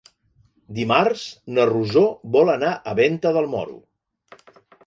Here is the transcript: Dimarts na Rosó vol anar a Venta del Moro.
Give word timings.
Dimarts 0.77 1.25
na 1.57 1.67
Rosó 1.71 2.05
vol 2.39 2.53
anar 2.57 2.75
a 2.93 2.97
Venta 3.01 3.37
del 3.37 3.51
Moro. 3.55 3.81